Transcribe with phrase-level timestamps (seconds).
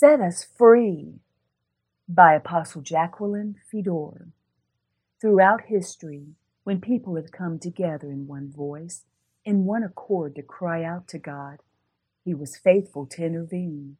[0.00, 1.16] Set Us Free
[2.08, 4.28] by Apostle Jacqueline Fedor.
[5.20, 6.28] Throughout history,
[6.64, 9.04] when people have come together in one voice,
[9.44, 11.58] in one accord to cry out to God,
[12.24, 13.98] He was faithful to intervene.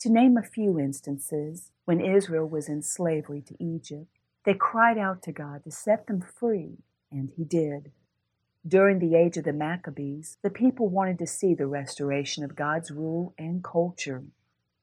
[0.00, 4.08] To name a few instances, when Israel was in slavery to Egypt,
[4.44, 6.78] they cried out to God to set them free,
[7.12, 7.92] and He did.
[8.66, 12.90] During the age of the Maccabees, the people wanted to see the restoration of God's
[12.90, 14.24] rule and culture.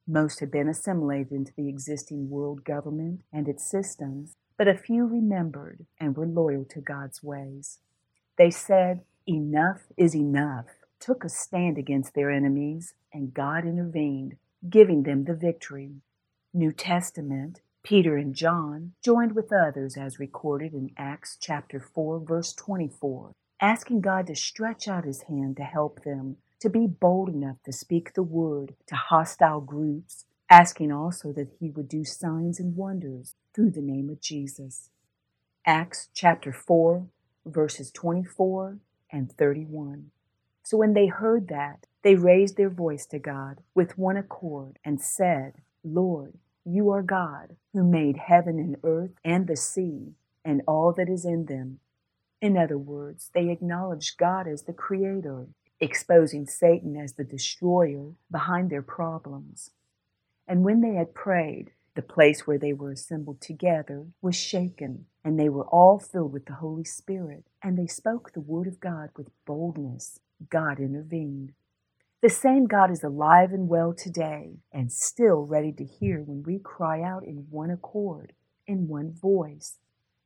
[0.09, 5.05] Most had been assimilated into the existing world government and its systems, but a few
[5.05, 7.77] remembered and were loyal to God's ways.
[8.35, 10.65] They said, Enough is enough,
[10.99, 14.37] took a stand against their enemies, and God intervened,
[14.67, 15.91] giving them the victory.
[16.55, 22.53] New Testament, Peter and John joined with others as recorded in Acts chapter 4 verse
[22.53, 27.57] 24, asking God to stretch out his hand to help them to be bold enough
[27.65, 32.75] to speak the word to hostile groups, asking also that he would do signs and
[32.75, 34.89] wonders through the name of Jesus.
[35.65, 37.07] Acts chapter 4,
[37.45, 38.79] verses 24
[39.11, 40.11] and 31.
[40.63, 45.01] So when they heard that, they raised their voice to God with one accord and
[45.01, 46.33] said, Lord,
[46.65, 50.13] you are God, who made heaven and earth and the sea
[50.45, 51.79] and all that is in them.
[52.41, 55.47] In other words, they acknowledged God as the Creator
[55.79, 59.71] exposing Satan as the destroyer behind their problems.
[60.47, 65.39] And when they had prayed, the place where they were assembled together was shaken, and
[65.39, 69.09] they were all filled with the Holy Spirit, and they spoke the word of God
[69.17, 70.19] with boldness.
[70.49, 71.53] God intervened.
[72.21, 76.59] The same God is alive and well today, and still ready to hear when we
[76.59, 78.33] cry out in one accord,
[78.67, 79.77] in one voice,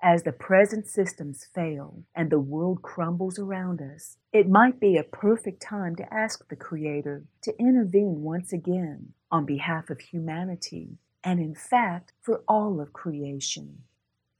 [0.04, 5.04] as the present systems fail and the world crumbles around us, it might be a
[5.04, 11.40] perfect time to ask the Creator to intervene once again on behalf of humanity and,
[11.40, 13.84] in fact, for all of creation.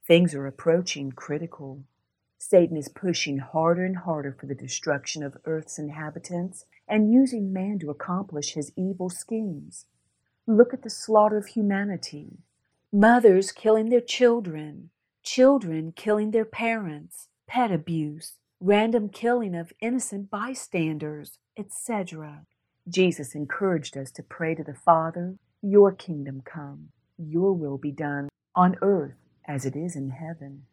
[0.06, 1.82] Things are approaching critical.
[2.36, 7.78] Satan is pushing harder and harder for the destruction of Earth's inhabitants and using man
[7.78, 9.86] to accomplish his evil schemes.
[10.46, 12.36] Look at the slaughter of humanity.
[12.92, 14.90] Mothers killing their children,
[15.24, 22.44] children killing their parents, pet abuse, random killing of innocent bystanders, etc.
[22.88, 28.28] Jesus encouraged us to pray to the Father, Your kingdom come, Your will be done
[28.54, 30.66] on earth as it is in heaven.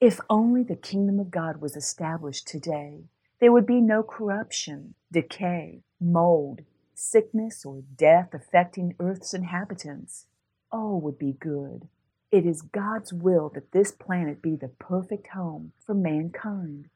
[0.00, 3.04] If only the kingdom of God was established today,
[3.40, 6.60] there would be no corruption, decay, mold,
[6.94, 10.26] sickness, or death affecting earth's inhabitants.
[10.70, 11.88] All would be good.
[12.30, 16.88] It is God's will that this planet be the perfect home for mankind.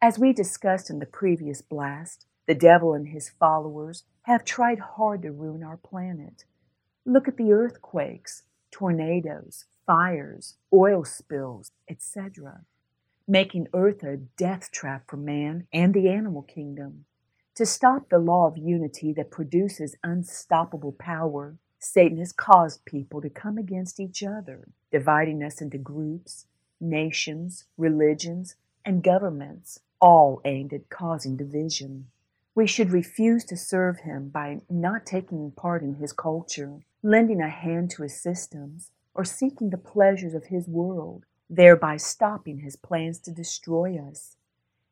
[0.00, 5.22] As we discussed in the previous blast, the devil and his followers have tried hard
[5.22, 6.44] to ruin our planet.
[7.04, 12.60] Look at the earthquakes, tornadoes, fires, oil spills, etc.,
[13.26, 17.04] making Earth a death trap for man and the animal kingdom.
[17.56, 23.30] To stop the law of unity that produces unstoppable power, Satan has caused people to
[23.30, 26.46] come against each other, dividing us into groups,
[26.80, 32.08] nations, religions, and governments, all aimed at causing division.
[32.54, 37.48] We should refuse to serve him by not taking part in his culture, lending a
[37.48, 43.18] hand to his systems, or seeking the pleasures of his world, thereby stopping his plans
[43.20, 44.36] to destroy us.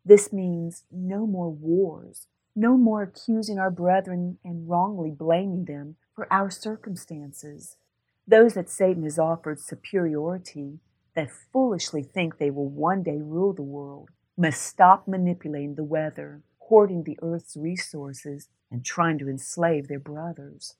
[0.04, 6.32] This means no more wars, no more accusing our brethren and wrongly blaming them for
[6.32, 7.76] our circumstances.
[8.26, 10.80] Those that Satan has offered superiority,
[11.14, 16.42] that foolishly think they will one day rule the world, must stop manipulating the weather,
[16.58, 20.74] hoarding the earth's resources, and trying to enslave their brothers.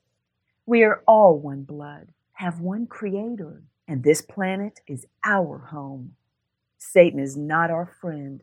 [0.64, 6.16] We are all one blood, have one creator, and this planet is our home.
[6.78, 8.42] Satan is not our friend.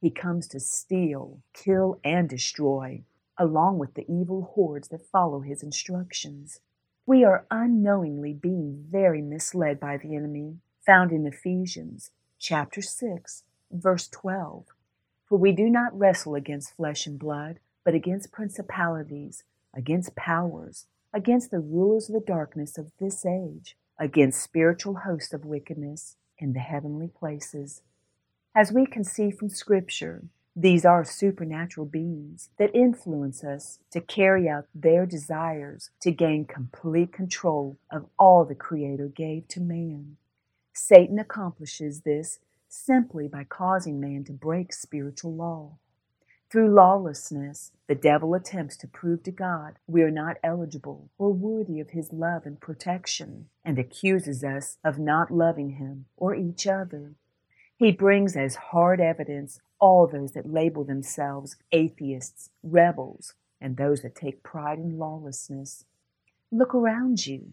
[0.00, 3.02] He comes to steal, kill, and destroy
[3.38, 6.60] along with the evil hordes that follow his instructions.
[7.06, 14.08] We are unknowingly being very misled by the enemy, found in Ephesians chapter 6, verse
[14.08, 14.66] 12.
[15.28, 21.50] For we do not wrestle against flesh and blood, but against principalities, against powers, against
[21.50, 26.60] the rulers of the darkness of this age, against spiritual hosts of wickedness in the
[26.60, 27.82] heavenly places.
[28.54, 30.24] As we can see from Scripture,
[30.60, 37.12] these are supernatural beings that influence us to carry out their desires to gain complete
[37.12, 40.16] control of all the Creator gave to man.
[40.72, 45.78] Satan accomplishes this simply by causing man to break spiritual law.
[46.50, 51.78] Through lawlessness, the devil attempts to prove to God we are not eligible or worthy
[51.78, 57.12] of his love and protection, and accuses us of not loving him or each other.
[57.76, 64.14] He brings as hard evidence all those that label themselves atheists, rebels, and those that
[64.14, 65.84] take pride in lawlessness.
[66.50, 67.52] Look around you.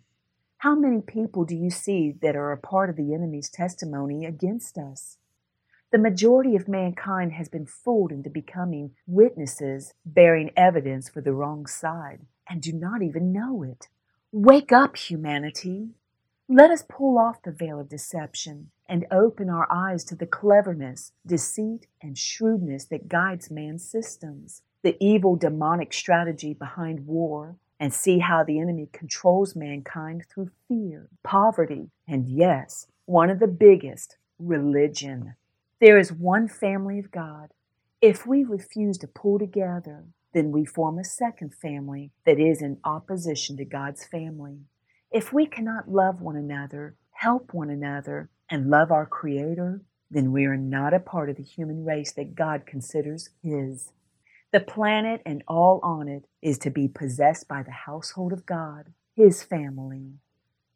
[0.60, 4.77] How many people do you see that are a part of the enemy's testimony against
[4.77, 5.18] us?
[5.92, 11.68] The majority of mankind has been fooled into becoming witnesses bearing evidence for the wrong
[11.68, 13.88] side and do not even know it.
[14.31, 15.92] Wake up, humanity!
[16.50, 21.11] Let us pull off the veil of deception and open our eyes to the cleverness,
[21.25, 28.19] deceit, and shrewdness that guides man's systems, the evil demonic strategy behind war, and see
[28.19, 35.35] how the enemy controls mankind through fear, poverty, and yes, one of the biggest, religion.
[35.81, 37.49] There is one family of God.
[38.01, 42.77] If we refuse to pull together, then we form a second family that is in
[42.83, 44.59] opposition to God's family.
[45.11, 50.45] If we cannot love one another, help one another, and love our Creator, then we
[50.45, 53.92] are not a part of the human race that God considers His.
[54.51, 58.94] The planet and all on it is to be possessed by the household of God,
[59.15, 60.13] His family.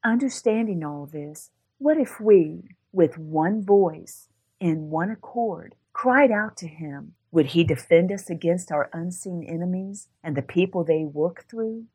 [0.04, 4.28] Understanding all this, what if we, with one voice,
[4.60, 10.08] in one accord, cried out to him, would he defend us against our unseen enemies
[10.24, 11.86] and the people they work through?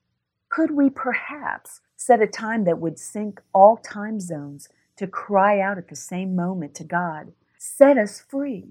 [0.49, 5.79] Could we perhaps set a time that would sync all time zones to cry out
[5.79, 8.69] at the same moment to God, set us free,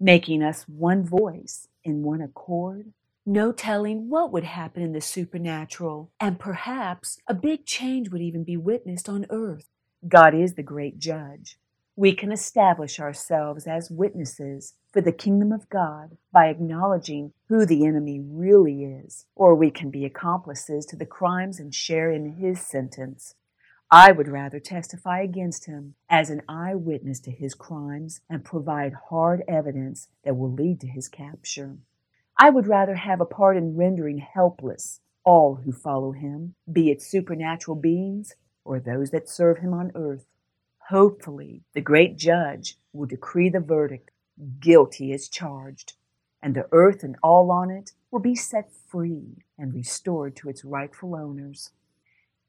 [0.00, 2.92] making us one voice in one accord?
[3.26, 8.44] No telling what would happen in the supernatural, and perhaps a big change would even
[8.44, 9.68] be witnessed on earth.
[10.06, 11.58] God is the great judge
[11.98, 17.84] we can establish ourselves as witnesses for the kingdom of God by acknowledging who the
[17.84, 22.60] enemy really is, or we can be accomplices to the crimes and share in his
[22.60, 23.34] sentence.
[23.90, 29.42] I would rather testify against him as an eyewitness to his crimes and provide hard
[29.48, 31.78] evidence that will lead to his capture.
[32.38, 37.00] I would rather have a part in rendering helpless all who follow him, be it
[37.00, 40.26] supernatural beings or those that serve him on earth.
[40.90, 44.10] Hopefully, the great judge will decree the verdict
[44.60, 45.94] guilty as charged,
[46.42, 50.64] and the earth and all on it will be set free and restored to its
[50.64, 51.70] rightful owners.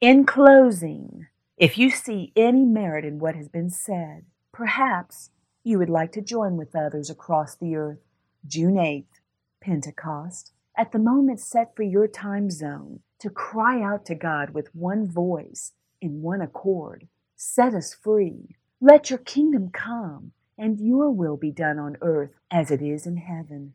[0.02, 4.24] In closing, if you see any merit in what has been said,
[4.54, 5.32] perhaps
[5.62, 8.00] you would like to join with others across the earth,
[8.48, 9.20] June 8th,
[9.60, 14.74] Pentecost, at the moment set for your time zone, to cry out to God with
[14.74, 18.56] one voice in one accord Set us free.
[18.80, 23.18] Let your kingdom come, and your will be done on earth as it is in
[23.18, 23.74] heaven.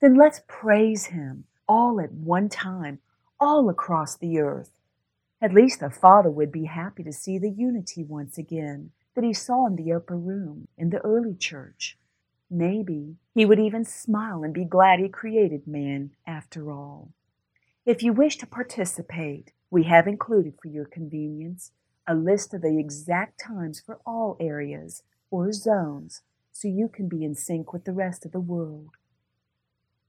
[0.00, 3.00] Then let's praise him all at one time,
[3.40, 4.70] all across the earth.
[5.44, 9.34] At least the Father would be happy to see the unity once again that he
[9.34, 11.98] saw in the upper room in the early church.
[12.50, 17.12] Maybe he would even smile and be glad he created man after all.
[17.84, 21.72] If you wish to participate, we have included for your convenience
[22.06, 27.22] a list of the exact times for all areas or zones so you can be
[27.22, 28.96] in sync with the rest of the world.